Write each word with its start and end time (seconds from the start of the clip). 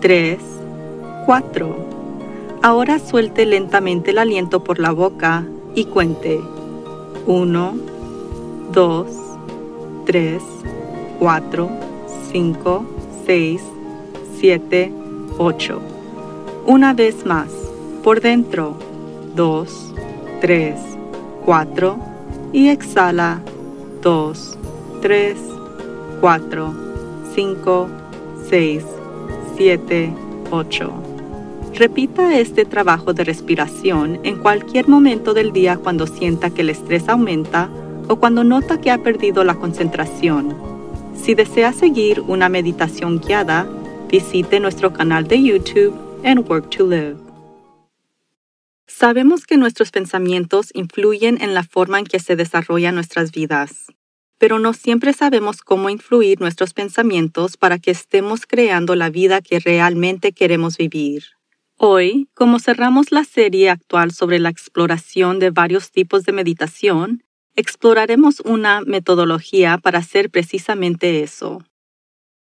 3, 0.00 0.38
4. 1.26 1.76
Ahora 2.62 2.98
suelte 2.98 3.46
lentamente 3.46 4.10
el 4.10 4.18
aliento 4.18 4.62
por 4.62 4.78
la 4.78 4.92
boca 4.92 5.46
y 5.74 5.84
cuente. 5.86 6.40
1, 7.26 7.74
2, 8.72 9.06
3, 10.04 10.42
4, 11.18 11.70
5, 12.32 12.84
6, 13.26 13.62
7, 14.38 14.92
8. 15.38 15.80
Una 16.66 16.94
vez 16.94 17.24
más, 17.24 17.48
por 18.02 18.20
dentro. 18.20 18.74
2, 19.34 19.94
3, 20.40 20.74
4 21.44 21.98
y 22.52 22.68
exhala 22.68 23.40
2, 24.02 24.58
3, 25.02 25.36
4, 26.20 26.74
5, 27.34 27.88
6, 28.48 28.84
7, 29.56 30.12
8. 30.50 30.92
Repita 31.74 32.38
este 32.38 32.64
trabajo 32.64 33.14
de 33.14 33.24
respiración 33.24 34.20
en 34.22 34.36
cualquier 34.36 34.86
momento 34.86 35.32
del 35.32 35.52
día 35.52 35.78
cuando 35.78 36.06
sienta 36.06 36.50
que 36.50 36.60
el 36.60 36.70
estrés 36.70 37.08
aumenta 37.08 37.70
o 38.08 38.16
cuando 38.16 38.44
nota 38.44 38.80
que 38.80 38.90
ha 38.90 38.98
perdido 38.98 39.44
la 39.44 39.54
concentración. 39.54 40.54
Si 41.14 41.34
desea 41.34 41.72
seguir 41.72 42.20
una 42.20 42.48
meditación 42.48 43.20
guiada, 43.20 43.66
visite 44.10 44.60
nuestro 44.60 44.92
canal 44.92 45.26
de 45.26 45.42
YouTube 45.42 45.94
en 46.22 46.38
Work 46.38 46.70
to 46.70 46.86
Live. 46.86 47.16
Sabemos 48.86 49.46
que 49.46 49.56
nuestros 49.56 49.90
pensamientos 49.90 50.70
influyen 50.74 51.40
en 51.40 51.54
la 51.54 51.62
forma 51.62 51.98
en 51.98 52.04
que 52.04 52.20
se 52.20 52.36
desarrollan 52.36 52.94
nuestras 52.94 53.32
vidas, 53.32 53.86
pero 54.38 54.58
no 54.58 54.72
siempre 54.72 55.12
sabemos 55.12 55.62
cómo 55.62 55.90
influir 55.90 56.40
nuestros 56.40 56.74
pensamientos 56.74 57.56
para 57.56 57.78
que 57.78 57.90
estemos 57.90 58.46
creando 58.46 58.94
la 58.94 59.10
vida 59.10 59.40
que 59.40 59.60
realmente 59.60 60.32
queremos 60.32 60.76
vivir. 60.76 61.24
Hoy, 61.78 62.28
como 62.34 62.58
cerramos 62.58 63.12
la 63.12 63.24
serie 63.24 63.70
actual 63.70 64.12
sobre 64.12 64.38
la 64.38 64.48
exploración 64.48 65.38
de 65.38 65.50
varios 65.50 65.90
tipos 65.90 66.24
de 66.24 66.32
meditación, 66.32 67.22
exploraremos 67.54 68.40
una 68.40 68.80
metodología 68.82 69.78
para 69.78 69.98
hacer 69.98 70.30
precisamente 70.30 71.22
eso. 71.22 71.62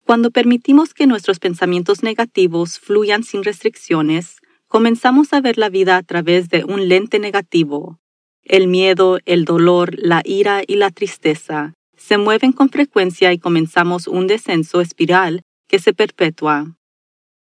Cuando 0.05 0.31
permitimos 0.31 0.93
que 0.93 1.07
nuestros 1.07 1.39
pensamientos 1.39 2.03
negativos 2.03 2.79
fluyan 2.79 3.23
sin 3.23 3.43
restricciones, 3.43 4.41
comenzamos 4.67 5.31
a 5.31 5.39
ver 5.39 5.57
la 5.57 5.69
vida 5.69 5.95
a 5.95 6.03
través 6.03 6.49
de 6.49 6.65
un 6.65 6.89
lente 6.89 7.19
negativo. 7.19 7.99
El 8.45 8.67
miedo, 8.67 9.19
el 9.25 9.45
dolor, 9.45 9.95
la 9.97 10.21
ira 10.25 10.63
y 10.67 10.75
la 10.75 10.91
tristeza 10.91 11.73
se 11.95 12.17
mueven 12.17 12.51
con 12.51 12.67
frecuencia 12.67 13.31
y 13.31 13.39
comenzamos 13.39 14.07
un 14.07 14.27
descenso 14.27 14.81
espiral 14.81 15.43
que 15.69 15.79
se 15.79 15.93
perpetúa. 15.93 16.75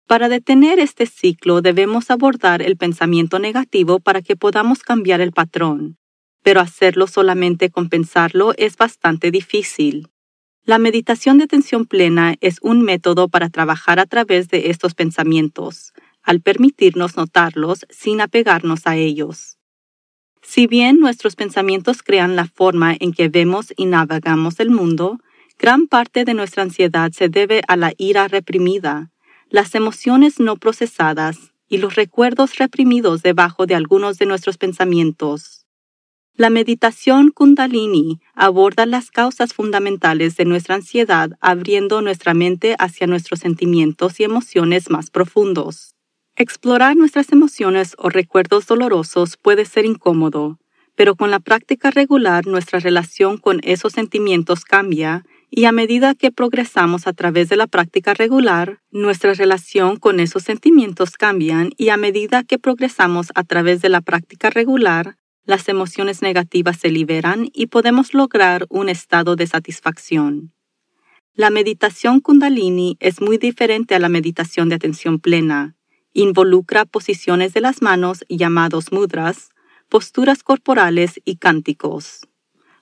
Para 0.06 0.30
detener 0.30 0.78
este 0.78 1.05
ciclo 1.05 1.61
debemos 1.61 2.11
abordar 2.11 2.62
el 2.62 2.78
pensamiento 2.78 3.39
negativo 3.39 4.00
para 4.00 4.22
que 4.22 4.36
podamos 4.36 4.78
cambiar 4.83 5.20
el 5.20 5.33
patrón, 5.33 5.98
pero 6.42 6.61
hacerlo 6.61 7.06
solamente 7.06 7.68
con 7.70 7.90
pensarlo 7.90 8.55
es 8.56 8.77
bastante 8.79 9.30
difícil. 9.30 10.08
La 10.64 10.79
meditación 10.79 11.36
de 11.36 11.45
atención 11.45 11.85
plena 11.85 12.36
es 12.40 12.58
un 12.62 12.83
método 12.83 13.29
para 13.29 13.51
trabajar 13.51 13.98
a 13.98 14.06
través 14.06 14.48
de 14.48 14.70
estos 14.70 14.95
pensamientos, 14.95 15.92
al 16.23 16.40
permitirnos 16.40 17.17
notarlos 17.17 17.85
sin 17.90 18.23
apegarnos 18.23 18.86
a 18.86 18.96
ellos. 18.96 19.55
Si 20.48 20.68
bien 20.68 21.01
nuestros 21.01 21.34
pensamientos 21.34 22.05
crean 22.05 22.36
la 22.36 22.46
forma 22.46 22.95
en 22.98 23.12
que 23.12 23.29
vemos 23.29 23.74
y 23.77 23.84
navegamos 23.84 24.61
el 24.61 24.70
mundo, 24.70 25.18
gran 25.58 25.89
parte 25.89 26.24
de 26.24 26.34
nuestra 26.34 26.62
ansiedad 26.62 27.11
se 27.11 27.29
debe 27.29 27.62
a 27.67 27.77
la 27.77 27.92
ira 27.98 28.29
reprimida, 28.29 29.11
las 29.51 29.74
emociones 29.74 30.39
no 30.39 30.56
procesadas 30.56 31.52
y 31.68 31.79
los 31.79 31.96
recuerdos 31.96 32.58
reprimidos 32.58 33.23
debajo 33.23 33.67
de 33.67 33.74
algunos 33.74 34.18
de 34.18 34.27
nuestros 34.27 34.56
pensamientos. 34.56 35.67
La 36.36 36.48
meditación 36.48 37.33
kundalini 37.33 38.20
aborda 38.35 38.86
las 38.86 39.11
causas 39.11 39.52
fundamentales 39.52 40.36
de 40.36 40.45
nuestra 40.45 40.77
ansiedad 40.77 41.33
abriendo 41.40 42.02
nuestra 42.02 42.35
mente 42.35 42.77
hacia 42.79 43.08
nuestros 43.08 43.40
sentimientos 43.40 44.20
y 44.20 44.24
emociones 44.24 44.90
más 44.90 45.11
profundos. 45.11 45.95
Explorar 46.39 46.97
nuestras 46.97 47.33
emociones 47.33 47.95
o 47.97 48.11
recuerdos 48.11 48.67
dolorosos 48.67 49.39
puede 49.39 49.64
ser 49.64 49.86
incómodo, 49.86 50.58
pero 50.95 51.14
con 51.14 51.30
la 51.30 51.41
práctica 51.41 51.91
regular 51.91 52.47
nuestra 52.47 52.79
relación 52.79 53.39
con 53.39 53.61
esos 53.63 53.95
sentimientos 53.95 54.67
cambia 54.67 55.24
y 55.48 55.64
a 55.64 55.73
medida 55.73 56.14
que 56.14 56.30
progresamos 56.30 57.07
a 57.07 57.14
través 57.14 57.48
de 57.48 57.57
la 57.57 57.67
práctica 57.67 58.13
regular, 58.13 58.80
nuestra 58.91 59.33
relación 59.33 59.97
con 59.97 60.20
esos 60.20 60.42
sentimientos 60.42 61.13
cambian 61.13 61.70
y 61.79 61.89
a 61.89 61.97
medida 61.97 62.45
que 62.45 62.58
progresamos 62.58 63.29
a 63.35 63.42
través 63.42 63.80
de 63.80 63.89
la 63.89 64.03
práctica 64.03 64.51
regular, 64.51 65.17
las 65.47 65.70
emociones 65.70 66.20
negativas 66.20 66.77
se 66.77 66.91
liberan 66.91 67.48
y 67.55 67.68
podemos 67.68 68.13
lograr 68.13 68.67
un 68.68 68.91
estado 68.91 69.36
de 69.36 69.47
satisfacción. 69.47 70.53
La 71.33 71.48
meditación 71.48 72.20
kundalini 72.20 72.98
es 73.01 73.23
muy 73.23 73.39
diferente 73.39 73.95
a 73.95 74.01
la 74.01 74.11
meditación 74.11 74.68
de 74.68 74.74
atención 74.74 75.18
plena, 75.18 75.76
Involucra 76.19 76.87
posiciones 76.87 77.53
de 77.53 77.61
las 77.61 77.83
manos 77.83 78.25
llamados 78.31 78.91
mudras, 78.91 79.51
posturas 79.91 80.43
corporales 80.43 81.21
y 81.27 81.37
cánticos. 81.37 82.27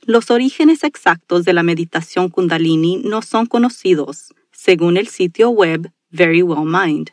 Los 0.02 0.30
orígenes 0.30 0.84
exactos 0.84 1.44
de 1.44 1.52
la 1.52 1.64
meditación 1.64 2.28
kundalini 2.28 2.98
no 2.98 3.22
son 3.22 3.46
conocidos, 3.46 4.32
según 4.52 4.96
el 4.96 5.08
sitio 5.08 5.50
web 5.50 5.90
Very 6.10 6.42
Well 6.42 6.64
Mind, 6.64 7.10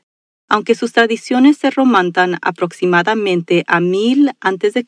aunque 0.48 0.76
sus 0.76 0.94
tradiciones 0.94 1.58
se 1.58 1.72
romantan 1.72 2.38
aproximadamente 2.44 3.64
a 3.66 3.80
1000 3.80 4.34
a.C. 4.40 4.86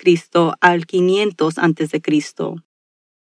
al 0.62 0.86
500 0.86 1.58
a.C. 1.58 2.02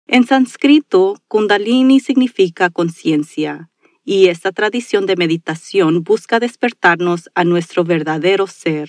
En 0.06 0.26
sánscrito, 0.26 1.16
kundalini 1.28 2.00
significa 2.00 2.68
conciencia, 2.68 3.70
y 4.06 4.28
esta 4.28 4.52
tradición 4.52 5.04
de 5.04 5.16
meditación 5.16 6.04
busca 6.04 6.38
despertarnos 6.38 7.28
a 7.34 7.42
nuestro 7.42 7.82
verdadero 7.82 8.46
ser. 8.46 8.88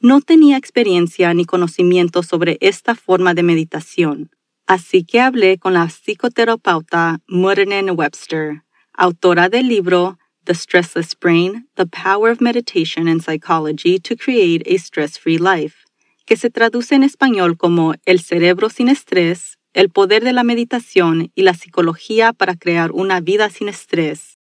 No 0.00 0.22
tenía 0.22 0.56
experiencia 0.56 1.34
ni 1.34 1.44
conocimiento 1.44 2.22
sobre 2.22 2.56
esta 2.62 2.94
forma 2.94 3.34
de 3.34 3.42
meditación, 3.42 4.30
así 4.66 5.04
que 5.04 5.20
hablé 5.20 5.58
con 5.58 5.74
la 5.74 5.86
psicoterapeuta 5.90 7.20
Murden 7.28 7.90
Webster, 7.90 8.62
autora 8.94 9.50
del 9.50 9.68
libro 9.68 10.18
The 10.44 10.54
Stressless 10.54 11.14
Brain, 11.14 11.68
The 11.74 11.84
Power 11.84 12.32
of 12.32 12.40
Meditation 12.40 13.06
and 13.06 13.20
Psychology 13.20 14.00
to 14.00 14.16
Create 14.16 14.62
a 14.66 14.78
Stress-Free 14.78 15.38
Life, 15.38 15.76
que 16.24 16.36
se 16.36 16.48
traduce 16.48 16.94
en 16.94 17.02
español 17.02 17.58
como 17.58 17.94
El 18.06 18.20
cerebro 18.20 18.70
sin 18.70 18.88
estrés 18.88 19.57
el 19.72 19.90
poder 19.90 20.24
de 20.24 20.32
la 20.32 20.44
meditación 20.44 21.30
y 21.34 21.42
la 21.42 21.54
psicología 21.54 22.32
para 22.32 22.56
crear 22.56 22.90
una 22.92 23.20
vida 23.20 23.50
sin 23.50 23.68
estrés. 23.68 24.38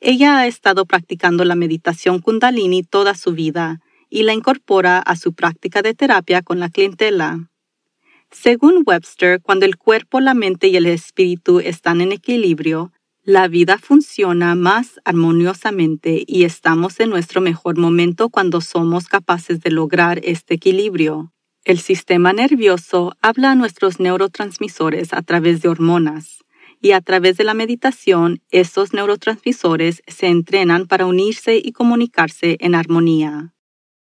Ella 0.00 0.38
ha 0.38 0.46
estado 0.46 0.84
practicando 0.86 1.44
la 1.44 1.54
meditación 1.54 2.20
kundalini 2.20 2.82
toda 2.82 3.14
su 3.14 3.32
vida 3.32 3.80
y 4.10 4.24
la 4.24 4.34
incorpora 4.34 4.98
a 4.98 5.16
su 5.16 5.32
práctica 5.32 5.80
de 5.82 5.94
terapia 5.94 6.42
con 6.42 6.58
la 6.58 6.68
clientela. 6.68 7.50
Según 8.30 8.82
Webster, 8.86 9.40
cuando 9.42 9.66
el 9.66 9.76
cuerpo, 9.76 10.20
la 10.20 10.34
mente 10.34 10.68
y 10.68 10.76
el 10.76 10.86
espíritu 10.86 11.60
están 11.60 12.00
en 12.00 12.12
equilibrio, 12.12 12.92
la 13.24 13.46
vida 13.46 13.78
funciona 13.78 14.54
más 14.56 14.98
armoniosamente 15.04 16.24
y 16.26 16.44
estamos 16.44 16.98
en 16.98 17.10
nuestro 17.10 17.40
mejor 17.40 17.78
momento 17.78 18.30
cuando 18.30 18.60
somos 18.60 19.06
capaces 19.06 19.60
de 19.60 19.70
lograr 19.70 20.20
este 20.24 20.54
equilibrio. 20.54 21.32
El 21.64 21.78
sistema 21.78 22.32
nervioso 22.32 23.16
habla 23.22 23.52
a 23.52 23.54
nuestros 23.54 24.00
neurotransmisores 24.00 25.12
a 25.12 25.22
través 25.22 25.62
de 25.62 25.68
hormonas 25.68 26.42
y 26.80 26.90
a 26.90 27.00
través 27.00 27.36
de 27.36 27.44
la 27.44 27.54
meditación 27.54 28.42
estos 28.50 28.92
neurotransmisores 28.92 30.02
se 30.08 30.26
entrenan 30.26 30.88
para 30.88 31.06
unirse 31.06 31.60
y 31.62 31.70
comunicarse 31.70 32.56
en 32.58 32.74
armonía. 32.74 33.54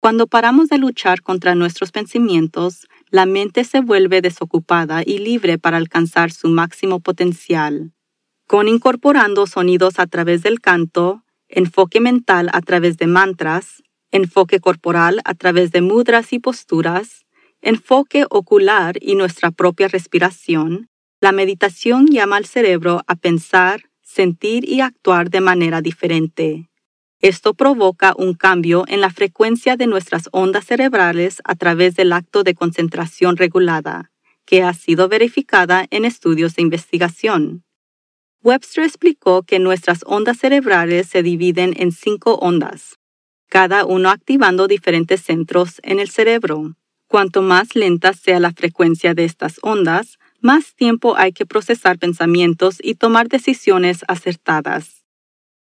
Cuando 0.01 0.27
paramos 0.27 0.71
de 0.71 0.79
luchar 0.79 1.21
contra 1.21 1.55
nuestros 1.55 1.93
pensamientos, 1.93 2.89
la 3.11 3.27
mente 3.27 3.65
se 3.65 3.81
vuelve 3.81 4.23
desocupada 4.23 5.03
y 5.05 5.19
libre 5.19 5.59
para 5.59 5.77
alcanzar 5.77 6.33
su 6.33 6.49
máximo 6.49 7.01
potencial. 7.01 7.93
Con 8.47 8.69
incorporando 8.69 9.47
sonidos 9.47 9.99
a 9.99 10.07
través 10.07 10.43
del 10.43 10.61
canto, 10.61 11.25
enfoque 11.49 12.01
mental 12.01 12.49
a 12.55 12.63
través 12.63 12.97
de 12.97 13.07
mantras, 13.07 13.83
enfoque 14.11 14.61
corporal 14.61 15.21
a 15.27 15.35
través 15.35 15.73
de 15.73 15.83
mudras 15.83 16.33
y 16.33 16.39
posturas, 16.39 17.24
enfoque 17.65 18.27
ocular 18.29 18.97
y 19.01 19.15
nuestra 19.15 19.51
propia 19.51 19.89
respiración, 19.89 20.91
la 21.21 21.33
meditación 21.33 22.07
llama 22.07 22.37
al 22.37 22.45
cerebro 22.45 23.03
a 23.07 23.17
pensar, 23.17 23.85
sentir 24.03 24.69
y 24.69 24.83
actuar 24.83 25.31
de 25.31 25.41
manera 25.41 25.81
diferente. 25.81 26.69
Esto 27.21 27.55
provoca 27.55 28.13
un 28.19 28.35
cambio 28.35 28.85
en 28.87 29.01
la 29.01 29.09
frecuencia 29.09 29.77
de 29.77 29.87
nuestras 29.87 30.29
ondas 30.31 30.67
cerebrales 30.67 31.41
a 31.45 31.55
través 31.55 31.95
del 31.95 32.13
acto 32.13 32.43
de 32.43 32.55
concentración 32.55 33.39
regulada, 33.39 34.13
que 34.45 34.63
ha 34.63 34.75
sido 34.75 35.09
verificada 35.09 35.87
en 35.89 36.05
estudios 36.05 36.55
de 36.57 36.63
investigación. 36.63 37.65
Webster 38.43 38.85
explicó 38.85 39.43
que 39.43 39.59
nuestras 39.59 40.01
ondas 40.05 40.37
cerebrales 40.37 41.07
se 41.07 41.23
dividen 41.23 41.73
en 41.79 41.93
cinco 41.93 42.35
ondas, 42.35 42.99
cada 43.49 43.87
uno 43.87 44.11
activando 44.11 44.67
diferentes 44.67 45.23
centros 45.23 45.81
en 45.83 45.99
el 45.99 46.11
cerebro. 46.11 46.75
Cuanto 47.15 47.43
más 47.43 47.77
lenta 47.77 48.13
sea 48.13 48.41
la 48.41 48.51
frecuencia 48.51 49.15
de 49.15 49.25
estas 49.25 49.61
ondas, 49.63 50.19
más 50.41 50.75
tiempo 50.75 51.17
hay 51.17 51.31
que 51.31 51.47
procesar 51.47 51.97
pensamientos 51.97 52.79
y 52.83 52.97
tomar 52.97 53.29
decisiones 53.29 54.05
acertadas. 54.09 55.05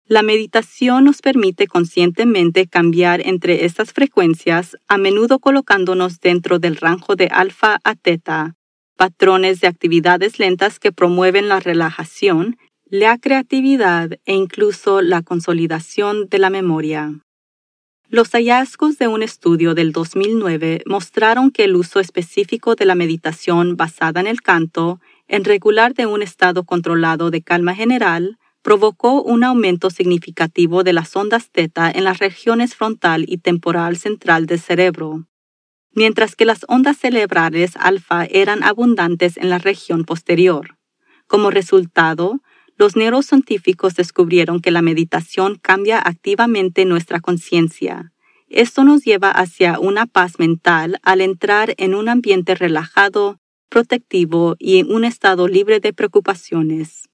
La 0.07 0.23
meditación 0.23 1.03
nos 1.03 1.21
permite 1.21 1.67
conscientemente 1.67 2.65
cambiar 2.65 3.21
entre 3.27 3.65
estas 3.65 3.93
frecuencias, 3.93 4.77
a 4.87 4.97
menudo 4.97 5.37
colocándonos 5.37 6.19
dentro 6.21 6.57
del 6.57 6.75
rango 6.75 7.15
de 7.15 7.27
alfa 7.27 7.77
a 7.83 7.93
teta, 7.93 8.55
patrones 8.97 9.61
de 9.61 9.67
actividades 9.67 10.39
lentas 10.39 10.79
que 10.79 10.91
promueven 10.91 11.49
la 11.49 11.59
relajación, 11.59 12.57
la 12.85 13.19
creatividad 13.19 14.09
e 14.25 14.33
incluso 14.33 15.03
la 15.03 15.21
consolidación 15.21 16.29
de 16.29 16.39
la 16.39 16.49
memoria. 16.49 17.13
Los 18.13 18.29
hallazgos 18.35 18.99
de 18.99 19.07
un 19.07 19.23
estudio 19.23 19.73
del 19.73 19.91
2009 19.91 20.83
mostraron 20.85 21.49
que 21.49 21.63
el 21.63 21.75
uso 21.75 21.99
específico 21.99 22.75
de 22.75 22.85
la 22.85 22.93
meditación 22.93 23.75
basada 23.75 24.19
en 24.19 24.27
el 24.27 24.43
canto, 24.43 25.01
en 25.27 25.43
regular 25.43 25.95
de 25.95 26.05
un 26.05 26.21
estado 26.21 26.63
controlado 26.63 27.31
de 27.31 27.41
calma 27.41 27.73
general, 27.73 28.37
provocó 28.61 29.23
un 29.23 29.43
aumento 29.43 29.89
significativo 29.89 30.83
de 30.83 30.93
las 30.93 31.15
ondas 31.15 31.49
teta 31.49 31.89
en 31.89 32.03
las 32.03 32.19
regiones 32.19 32.75
frontal 32.75 33.25
y 33.27 33.39
temporal 33.39 33.97
central 33.97 34.45
del 34.45 34.59
cerebro, 34.59 35.25
mientras 35.95 36.35
que 36.35 36.45
las 36.45 36.67
ondas 36.67 36.97
cerebrales 36.97 37.75
alfa 37.77 38.25
eran 38.25 38.61
abundantes 38.61 39.37
en 39.37 39.49
la 39.49 39.57
región 39.57 40.03
posterior. 40.03 40.77
Como 41.25 41.49
resultado, 41.49 42.41
los 42.77 42.95
neurocientíficos 42.95 43.95
descubrieron 43.95 44.59
que 44.59 44.71
la 44.71 44.81
meditación 44.81 45.57
cambia 45.61 45.99
activamente 45.99 46.85
nuestra 46.85 47.19
conciencia. 47.19 48.11
Esto 48.49 48.83
nos 48.83 49.03
lleva 49.03 49.31
hacia 49.31 49.79
una 49.79 50.05
paz 50.05 50.39
mental 50.39 50.99
al 51.03 51.21
entrar 51.21 51.73
en 51.77 51.95
un 51.95 52.09
ambiente 52.09 52.55
relajado, 52.55 53.39
protectivo 53.69 54.55
y 54.59 54.77
en 54.77 54.91
un 54.91 55.05
estado 55.05 55.47
libre 55.47 55.79
de 55.79 55.93
preocupaciones. 55.93 57.09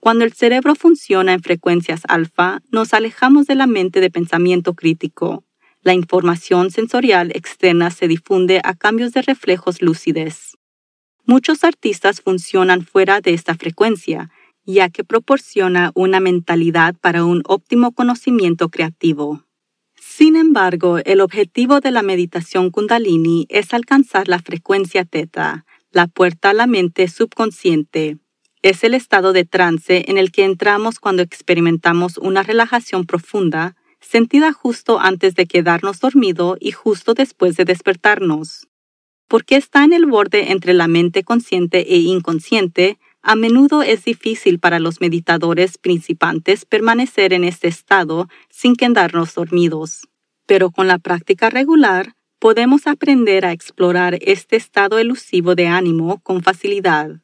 Cuando 0.00 0.24
el 0.24 0.32
cerebro 0.32 0.74
funciona 0.74 1.32
en 1.32 1.40
frecuencias 1.40 2.02
alfa, 2.08 2.60
nos 2.72 2.92
alejamos 2.92 3.46
de 3.46 3.54
la 3.54 3.68
mente 3.68 4.00
de 4.00 4.10
pensamiento 4.10 4.74
crítico. 4.74 5.44
La 5.80 5.94
información 5.94 6.72
sensorial 6.72 7.30
externa 7.34 7.90
se 7.92 8.08
difunde 8.08 8.60
a 8.64 8.74
cambios 8.74 9.12
de 9.12 9.22
reflejos 9.22 9.80
lúcides. 9.80 10.56
Muchos 11.24 11.62
artistas 11.62 12.20
funcionan 12.20 12.84
fuera 12.84 13.20
de 13.20 13.32
esta 13.32 13.54
frecuencia, 13.54 14.28
ya 14.64 14.90
que 14.90 15.04
proporciona 15.04 15.90
una 15.94 16.20
mentalidad 16.20 16.94
para 17.00 17.24
un 17.24 17.42
óptimo 17.46 17.92
conocimiento 17.92 18.68
creativo. 18.68 19.44
Sin 19.96 20.36
embargo, 20.36 20.98
el 21.04 21.20
objetivo 21.20 21.80
de 21.80 21.90
la 21.90 22.02
meditación 22.02 22.70
kundalini 22.70 23.46
es 23.48 23.72
alcanzar 23.72 24.28
la 24.28 24.38
frecuencia 24.40 25.04
teta, 25.04 25.64
la 25.90 26.06
puerta 26.06 26.50
a 26.50 26.54
la 26.54 26.66
mente 26.66 27.08
subconsciente. 27.08 28.18
Es 28.62 28.84
el 28.84 28.94
estado 28.94 29.32
de 29.32 29.44
trance 29.44 30.04
en 30.08 30.18
el 30.18 30.30
que 30.30 30.44
entramos 30.44 31.00
cuando 31.00 31.22
experimentamos 31.22 32.18
una 32.18 32.42
relajación 32.42 33.06
profunda, 33.06 33.74
sentida 34.00 34.52
justo 34.52 35.00
antes 35.00 35.34
de 35.34 35.46
quedarnos 35.46 36.00
dormido 36.00 36.56
y 36.60 36.72
justo 36.72 37.14
después 37.14 37.56
de 37.56 37.64
despertarnos. 37.64 38.68
Porque 39.28 39.56
está 39.56 39.84
en 39.84 39.92
el 39.92 40.06
borde 40.06 40.52
entre 40.52 40.74
la 40.74 40.88
mente 40.88 41.24
consciente 41.24 41.94
e 41.94 41.98
inconsciente, 41.98 42.98
a 43.22 43.36
menudo 43.36 43.82
es 43.82 44.04
difícil 44.04 44.58
para 44.58 44.80
los 44.80 45.00
meditadores 45.00 45.78
principantes 45.78 46.64
permanecer 46.64 47.32
en 47.32 47.44
este 47.44 47.68
estado 47.68 48.28
sin 48.50 48.74
quedarnos 48.74 49.34
dormidos, 49.34 50.08
pero 50.46 50.70
con 50.70 50.88
la 50.88 50.98
práctica 50.98 51.48
regular 51.48 52.14
podemos 52.40 52.88
aprender 52.88 53.46
a 53.46 53.52
explorar 53.52 54.18
este 54.22 54.56
estado 54.56 54.98
elusivo 54.98 55.54
de 55.54 55.68
ánimo 55.68 56.20
con 56.20 56.42
facilidad. 56.42 57.22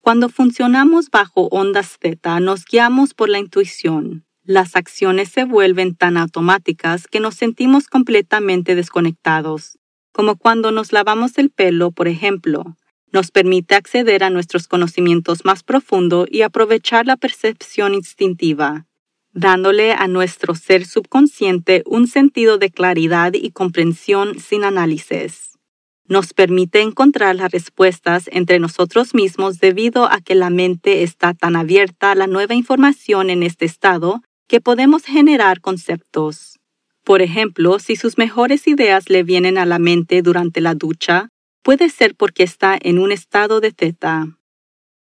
Cuando 0.00 0.28
funcionamos 0.28 1.10
bajo 1.10 1.48
ondas 1.50 1.98
theta 1.98 2.38
nos 2.38 2.64
guiamos 2.64 3.12
por 3.12 3.28
la 3.28 3.40
intuición. 3.40 4.24
Las 4.44 4.76
acciones 4.76 5.28
se 5.28 5.44
vuelven 5.44 5.96
tan 5.96 6.16
automáticas 6.16 7.08
que 7.08 7.20
nos 7.20 7.34
sentimos 7.34 7.88
completamente 7.88 8.76
desconectados, 8.76 9.78
como 10.12 10.36
cuando 10.36 10.70
nos 10.70 10.92
lavamos 10.92 11.36
el 11.36 11.50
pelo, 11.50 11.90
por 11.90 12.06
ejemplo 12.06 12.76
nos 13.12 13.30
permite 13.30 13.74
acceder 13.74 14.22
a 14.22 14.30
nuestros 14.30 14.68
conocimientos 14.68 15.44
más 15.44 15.62
profundo 15.62 16.26
y 16.30 16.42
aprovechar 16.42 17.06
la 17.06 17.16
percepción 17.16 17.94
instintiva, 17.94 18.86
dándole 19.32 19.92
a 19.92 20.08
nuestro 20.08 20.54
ser 20.54 20.84
subconsciente 20.84 21.82
un 21.86 22.06
sentido 22.06 22.58
de 22.58 22.70
claridad 22.70 23.32
y 23.34 23.50
comprensión 23.50 24.38
sin 24.38 24.64
análisis. 24.64 25.58
Nos 26.06 26.32
permite 26.32 26.80
encontrar 26.80 27.36
las 27.36 27.50
respuestas 27.50 28.30
entre 28.32 28.58
nosotros 28.58 29.14
mismos 29.14 29.60
debido 29.60 30.10
a 30.10 30.20
que 30.22 30.34
la 30.34 30.48
mente 30.48 31.02
está 31.02 31.34
tan 31.34 31.54
abierta 31.54 32.12
a 32.12 32.14
la 32.14 32.26
nueva 32.26 32.54
información 32.54 33.28
en 33.28 33.42
este 33.42 33.66
estado 33.66 34.22
que 34.46 34.62
podemos 34.62 35.04
generar 35.04 35.60
conceptos. 35.60 36.58
Por 37.04 37.20
ejemplo, 37.20 37.78
si 37.78 37.96
sus 37.96 38.16
mejores 38.16 38.66
ideas 38.66 39.10
le 39.10 39.22
vienen 39.22 39.58
a 39.58 39.66
la 39.66 39.78
mente 39.78 40.22
durante 40.22 40.62
la 40.62 40.74
ducha, 40.74 41.28
puede 41.68 41.90
ser 41.90 42.14
porque 42.14 42.44
está 42.44 42.78
en 42.80 42.98
un 42.98 43.12
estado 43.12 43.60
de 43.60 43.72
teta. 43.72 44.38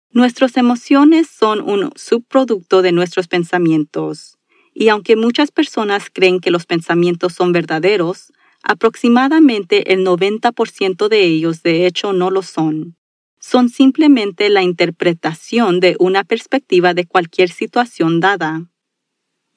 Nuestras 0.09 0.55
emociones 0.55 1.27
son 1.27 1.59
un 1.59 1.91
subproducto 1.97 2.81
de 2.81 2.93
nuestros 2.93 3.27
pensamientos, 3.27 4.37
y 4.73 4.87
aunque 4.87 5.17
muchas 5.17 5.51
personas 5.51 6.09
creen 6.09 6.39
que 6.39 6.51
los 6.51 6.65
pensamientos 6.65 7.33
son 7.33 7.51
verdaderos, 7.51 8.31
aproximadamente 8.63 9.91
el 9.91 10.05
90% 10.05 11.09
de 11.09 11.25
ellos 11.25 11.61
de 11.61 11.85
hecho 11.85 12.13
no 12.13 12.31
lo 12.31 12.41
son. 12.41 12.95
Son 13.37 13.67
simplemente 13.67 14.47
la 14.47 14.63
interpretación 14.63 15.81
de 15.81 15.97
una 15.99 16.23
perspectiva 16.23 16.93
de 16.93 17.05
cualquier 17.05 17.49
situación 17.49 18.21
dada. 18.21 18.65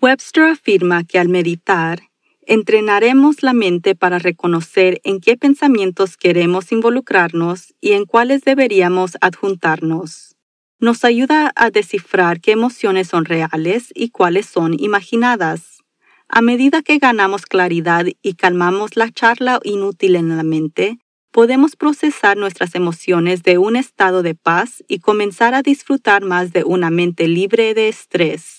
Webster 0.03 0.47
afirma 0.47 1.05
que 1.05 1.21
al 1.21 1.29
meditar, 1.29 2.08
Entrenaremos 2.51 3.43
la 3.43 3.53
mente 3.53 3.95
para 3.95 4.19
reconocer 4.19 5.03
en 5.05 5.21
qué 5.21 5.37
pensamientos 5.37 6.17
queremos 6.17 6.73
involucrarnos 6.73 7.75
y 7.79 7.93
en 7.93 8.07
cuáles 8.07 8.41
deberíamos 8.41 9.19
adjuntarnos. 9.21 10.35
Nos 10.81 11.05
ayuda 11.05 11.53
a 11.57 11.69
descifrar 11.69 12.41
qué 12.41 12.53
emociones 12.53 13.09
son 13.09 13.27
reales 13.27 13.93
y 13.95 14.09
cuáles 14.09 14.47
son 14.47 14.81
imaginadas. 14.81 15.85
A 16.27 16.41
medida 16.41 16.81
que 16.81 16.97
ganamos 16.97 17.45
claridad 17.45 18.07
y 18.23 18.33
calmamos 18.33 18.97
la 18.97 19.11
charla 19.11 19.61
inútil 19.63 20.17
en 20.17 20.35
la 20.35 20.43
mente, 20.43 20.97
podemos 21.31 21.77
procesar 21.77 22.39
nuestras 22.39 22.75
emociones 22.75 23.43
de 23.43 23.59
un 23.59 23.77
estado 23.77 24.23
de 24.23 24.35
paz 24.35 24.83
y 24.89 25.01
comenzar 25.01 25.53
a 25.53 25.61
disfrutar 25.61 26.25
más 26.25 26.55
de 26.55 26.65
una 26.65 26.89
mente 26.89 27.29
libre 27.29 27.75
de 27.75 27.89
estrés. 27.89 28.58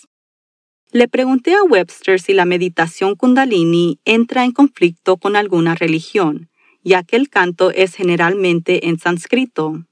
Le 0.91 1.07
pregunté 1.07 1.53
a 1.53 1.61
Webster 1.61 2.19
si 2.19 2.33
la 2.33 2.45
meditación 2.45 3.15
kundalini 3.15 3.99
entra 4.05 4.43
en 4.43 4.51
conflicto 4.51 5.17
con 5.17 5.35
alguna 5.35 5.75
religión, 5.75 6.49
ya 6.83 7.03
que 7.03 7.15
el 7.15 7.29
canto 7.29 7.69
es 7.69 7.93
generalmente 7.93 8.87
en 8.87 8.97
sánscrito. 8.97 9.85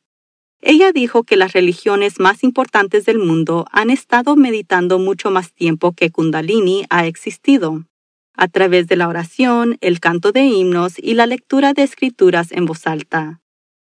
Ella 0.59 0.91
dijo 0.91 1.21
que 1.21 1.37
las 1.37 1.53
religiones 1.53 2.19
más 2.19 2.43
importantes 2.43 3.05
del 3.05 3.19
mundo 3.19 3.67
han 3.71 3.91
estado 3.91 4.35
meditando 4.35 4.97
mucho 4.97 5.29
más 5.29 5.53
tiempo 5.53 5.91
que 5.91 6.09
kundalini 6.09 6.85
ha 6.89 7.05
existido, 7.05 7.85
a 8.33 8.47
través 8.47 8.87
de 8.87 8.95
la 8.95 9.07
oración, 9.07 9.77
el 9.81 9.99
canto 9.99 10.31
de 10.31 10.45
himnos 10.45 10.97
y 10.97 11.13
la 11.13 11.27
lectura 11.27 11.73
de 11.73 11.83
escrituras 11.83 12.51
en 12.51 12.65
voz 12.65 12.87
alta. 12.87 13.39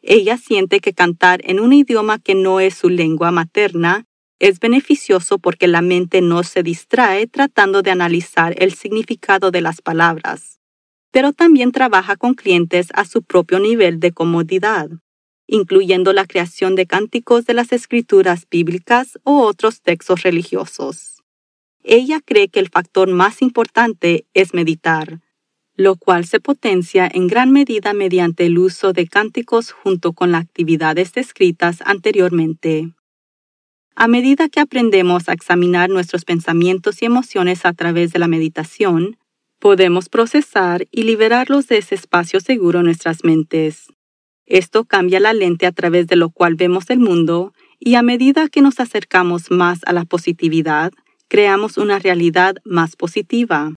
Ella 0.02 0.36
siente 0.36 0.80
que 0.80 0.94
cantar 0.94 1.42
en 1.44 1.60
un 1.60 1.72
idioma 1.72 2.18
que 2.18 2.34
no 2.34 2.58
es 2.58 2.74
su 2.74 2.88
lengua 2.88 3.30
materna 3.30 4.07
es 4.38 4.60
beneficioso 4.60 5.38
porque 5.38 5.66
la 5.66 5.82
mente 5.82 6.20
no 6.20 6.42
se 6.42 6.62
distrae 6.62 7.26
tratando 7.26 7.82
de 7.82 7.90
analizar 7.90 8.54
el 8.62 8.72
significado 8.74 9.50
de 9.50 9.60
las 9.60 9.82
palabras, 9.82 10.60
pero 11.10 11.32
también 11.32 11.72
trabaja 11.72 12.16
con 12.16 12.34
clientes 12.34 12.88
a 12.94 13.04
su 13.04 13.22
propio 13.22 13.58
nivel 13.58 13.98
de 13.98 14.12
comodidad, 14.12 14.88
incluyendo 15.46 16.12
la 16.12 16.26
creación 16.26 16.76
de 16.76 16.86
cánticos 16.86 17.46
de 17.46 17.54
las 17.54 17.72
escrituras 17.72 18.46
bíblicas 18.50 19.18
o 19.24 19.40
otros 19.42 19.82
textos 19.82 20.22
religiosos. 20.22 21.22
ella 21.82 22.20
cree 22.22 22.48
que 22.48 22.60
el 22.60 22.68
factor 22.68 23.08
más 23.08 23.40
importante 23.40 24.26
es 24.34 24.52
meditar, 24.52 25.20
lo 25.74 25.96
cual 25.96 26.26
se 26.26 26.38
potencia 26.38 27.08
en 27.10 27.28
gran 27.28 27.50
medida 27.50 27.94
mediante 27.94 28.44
el 28.46 28.58
uso 28.58 28.92
de 28.92 29.06
cánticos 29.06 29.72
junto 29.72 30.12
con 30.12 30.32
las 30.32 30.42
actividades 30.42 31.12
descritas 31.12 31.78
anteriormente. 31.84 32.92
A 34.00 34.06
medida 34.06 34.48
que 34.48 34.60
aprendemos 34.60 35.28
a 35.28 35.32
examinar 35.32 35.90
nuestros 35.90 36.24
pensamientos 36.24 37.02
y 37.02 37.04
emociones 37.04 37.64
a 37.64 37.72
través 37.72 38.12
de 38.12 38.20
la 38.20 38.28
meditación, 38.28 39.16
podemos 39.58 40.08
procesar 40.08 40.86
y 40.92 41.02
liberarlos 41.02 41.66
de 41.66 41.78
ese 41.78 41.96
espacio 41.96 42.38
seguro 42.38 42.78
en 42.78 42.84
nuestras 42.84 43.24
mentes. 43.24 43.88
Esto 44.46 44.84
cambia 44.84 45.18
la 45.18 45.32
lente 45.32 45.66
a 45.66 45.72
través 45.72 46.06
de 46.06 46.14
lo 46.14 46.30
cual 46.30 46.54
vemos 46.54 46.90
el 46.90 47.00
mundo 47.00 47.52
y 47.80 47.96
a 47.96 48.02
medida 48.02 48.48
que 48.48 48.62
nos 48.62 48.78
acercamos 48.78 49.50
más 49.50 49.80
a 49.84 49.92
la 49.92 50.04
positividad, 50.04 50.92
creamos 51.26 51.76
una 51.76 51.98
realidad 51.98 52.54
más 52.64 52.94
positiva. 52.94 53.74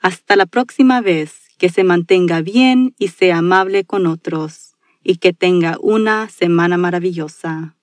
Hasta 0.00 0.36
la 0.36 0.46
próxima 0.46 1.00
vez, 1.00 1.48
que 1.58 1.68
se 1.68 1.84
mantenga 1.84 2.40
bien 2.40 2.94
y 2.98 3.08
sea 3.08 3.38
amable 3.38 3.84
con 3.84 4.06
otros, 4.06 4.76
y 5.02 5.16
que 5.16 5.32
tenga 5.32 5.76
una 5.80 6.28
semana 6.28 6.76
maravillosa. 6.76 7.76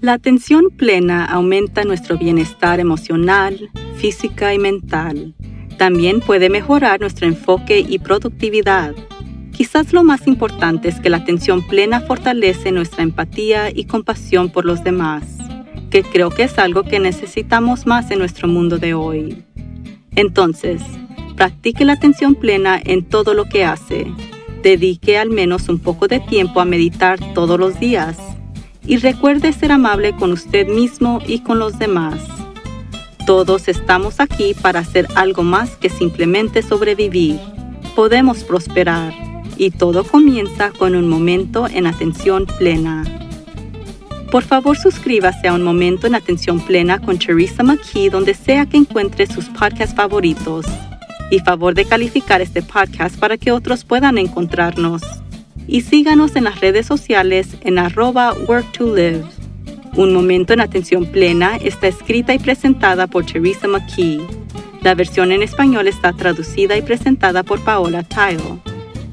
La 0.00 0.12
atención 0.12 0.70
plena 0.76 1.24
aumenta 1.24 1.84
nuestro 1.84 2.18
bienestar 2.18 2.80
emocional, 2.80 3.70
física 3.96 4.52
y 4.52 4.58
mental. 4.58 5.34
También 5.78 6.20
puede 6.20 6.50
mejorar 6.50 7.00
nuestro 7.00 7.26
enfoque 7.26 7.80
y 7.80 7.98
productividad. 7.98 8.94
Quizás 9.52 9.92
lo 9.92 10.04
más 10.04 10.26
importante 10.26 10.88
es 10.88 11.00
que 11.00 11.08
la 11.08 11.18
atención 11.18 11.66
plena 11.66 12.00
fortalece 12.00 12.72
nuestra 12.72 13.02
empatía 13.02 13.70
y 13.70 13.86
compasión 13.86 14.50
por 14.50 14.66
los 14.66 14.84
demás 14.84 15.35
que 15.90 16.02
creo 16.02 16.30
que 16.30 16.44
es 16.44 16.58
algo 16.58 16.82
que 16.82 16.98
necesitamos 16.98 17.86
más 17.86 18.10
en 18.10 18.18
nuestro 18.18 18.48
mundo 18.48 18.78
de 18.78 18.94
hoy. 18.94 19.44
Entonces, 20.14 20.82
practique 21.36 21.84
la 21.84 21.92
atención 21.92 22.34
plena 22.34 22.80
en 22.82 23.04
todo 23.04 23.34
lo 23.34 23.44
que 23.44 23.64
hace. 23.64 24.06
Dedique 24.62 25.18
al 25.18 25.30
menos 25.30 25.68
un 25.68 25.78
poco 25.78 26.08
de 26.08 26.20
tiempo 26.20 26.60
a 26.60 26.64
meditar 26.64 27.18
todos 27.34 27.60
los 27.60 27.78
días. 27.78 28.16
Y 28.84 28.96
recuerde 28.96 29.52
ser 29.52 29.72
amable 29.72 30.14
con 30.16 30.32
usted 30.32 30.68
mismo 30.68 31.20
y 31.26 31.40
con 31.40 31.58
los 31.58 31.78
demás. 31.78 32.20
Todos 33.26 33.68
estamos 33.68 34.20
aquí 34.20 34.54
para 34.54 34.80
hacer 34.80 35.08
algo 35.16 35.42
más 35.42 35.76
que 35.76 35.90
simplemente 35.90 36.62
sobrevivir. 36.62 37.38
Podemos 37.94 38.44
prosperar. 38.44 39.12
Y 39.58 39.70
todo 39.70 40.04
comienza 40.04 40.70
con 40.70 40.94
un 40.94 41.08
momento 41.08 41.66
en 41.66 41.86
atención 41.86 42.46
plena. 42.58 43.25
Por 44.30 44.42
favor, 44.42 44.76
suscríbase 44.76 45.46
a 45.46 45.54
Un 45.54 45.62
Momento 45.62 46.06
en 46.06 46.16
Atención 46.16 46.58
Plena 46.60 46.98
con 46.98 47.18
Teresa 47.18 47.62
McKee 47.62 48.10
donde 48.10 48.34
sea 48.34 48.66
que 48.66 48.76
encuentre 48.76 49.26
sus 49.26 49.46
podcasts 49.46 49.94
favoritos. 49.94 50.66
Y 51.30 51.38
favor 51.40 51.74
de 51.74 51.84
calificar 51.84 52.40
este 52.40 52.62
podcast 52.62 53.18
para 53.18 53.36
que 53.36 53.52
otros 53.52 53.84
puedan 53.84 54.18
encontrarnos. 54.18 55.02
Y 55.68 55.82
síganos 55.82 56.34
en 56.36 56.44
las 56.44 56.60
redes 56.60 56.86
sociales 56.86 57.56
en 57.62 57.78
arroba 57.78 58.34
work 58.48 58.70
to 58.72 58.94
live. 58.94 59.24
Un 59.94 60.12
Momento 60.12 60.52
en 60.52 60.60
Atención 60.60 61.06
Plena 61.06 61.56
está 61.56 61.86
escrita 61.86 62.34
y 62.34 62.38
presentada 62.38 63.06
por 63.06 63.24
Teresa 63.24 63.68
McKee. 63.68 64.20
La 64.82 64.94
versión 64.94 65.32
en 65.32 65.42
español 65.42 65.88
está 65.88 66.12
traducida 66.12 66.76
y 66.76 66.82
presentada 66.82 67.42
por 67.42 67.60
Paola 67.60 68.02
Tile. 68.02 68.60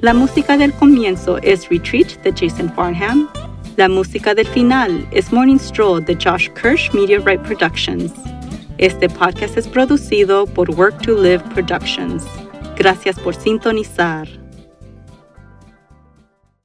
La 0.01 0.13
música 0.13 0.57
del 0.57 0.73
comienzo 0.73 1.37
es 1.37 1.69
Retreat 1.69 2.21
de 2.23 2.31
Jason 2.31 2.71
Farnham 2.75 3.29
la 3.77 3.89
música 3.89 4.35
del 4.35 4.47
final 4.47 5.07
es 5.11 5.31
Morning 5.31 5.57
Stroll 5.57 6.03
de 6.05 6.15
Josh 6.15 6.49
Kirsch 6.49 6.93
Media 6.93 7.19
Right 7.19 7.41
Productions. 7.41 8.11
Este 8.77 9.09
podcast 9.09 9.57
es 9.57 9.67
producido 9.67 10.45
por 10.45 10.69
Work 10.71 11.01
to 11.01 11.21
Live 11.21 11.43
Productions. 11.53 12.23
Gracias 12.77 13.19
por 13.19 13.33
sintonizar. 13.35 14.27